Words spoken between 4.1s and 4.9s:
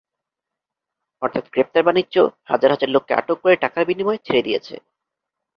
ছেড়ে দিয়েছে।